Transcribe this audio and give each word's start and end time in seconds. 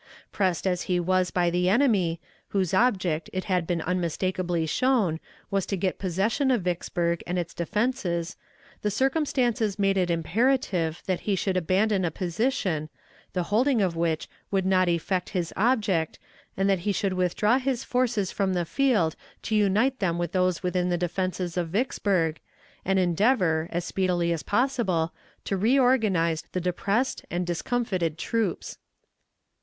Pressed 0.31 0.65
as 0.65 0.81
he 0.89 0.99
was 0.99 1.29
by 1.29 1.51
the 1.51 1.69
enemy, 1.69 2.19
whose 2.47 2.73
object, 2.73 3.29
it 3.33 3.43
had 3.43 3.67
been 3.67 3.83
unmistakably 3.83 4.65
shown, 4.65 5.19
was 5.51 5.67
to 5.67 5.77
get 5.77 5.99
possession 5.99 6.49
of 6.49 6.63
Vicksburg 6.63 7.21
and 7.27 7.37
its 7.37 7.53
defenses, 7.53 8.35
the 8.81 8.89
circumstances 8.89 9.77
made 9.77 9.97
it 9.97 10.09
imperative 10.09 11.03
that 11.05 11.19
he 11.29 11.35
should 11.35 11.55
abandon 11.55 12.03
a 12.03 12.09
position, 12.09 12.89
the 13.33 13.43
holding 13.53 13.79
of 13.79 13.95
which 13.95 14.27
would 14.49 14.65
not 14.65 14.89
effect 14.89 15.29
his 15.37 15.53
object, 15.55 16.17
and 16.57 16.67
that 16.67 16.79
he 16.79 16.91
should 16.91 17.13
withdraw 17.13 17.59
his 17.59 17.83
forces 17.83 18.31
from 18.31 18.53
the 18.55 18.65
field 18.65 19.15
to 19.43 19.53
unite 19.53 19.99
them 19.99 20.17
with 20.17 20.31
those 20.31 20.63
within 20.63 20.89
the 20.89 20.97
defenses 20.97 21.57
of 21.57 21.69
Vicksburg, 21.69 22.39
and 22.83 22.97
endeavor, 22.97 23.69
as 23.71 23.85
speedily 23.85 24.33
as 24.33 24.41
possible, 24.41 25.13
to 25.45 25.55
reorganize 25.55 26.41
the 26.53 26.59
depressed 26.59 27.23
and 27.29 27.45
discomfited 27.45 28.17
troops. 28.17 28.79